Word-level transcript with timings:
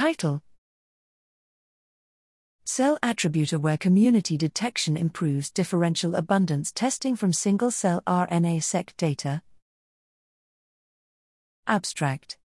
Title 0.00 0.40
Cell 2.64 2.98
Attribute 3.02 3.52
Where 3.52 3.76
Community 3.76 4.38
Detection 4.38 4.96
Improves 4.96 5.50
Differential 5.50 6.14
Abundance 6.14 6.72
Testing 6.72 7.16
from 7.16 7.34
Single 7.34 7.70
Cell 7.70 8.00
RNA 8.06 8.62
seq 8.62 8.96
data. 8.96 9.42
Abstract 11.66 12.38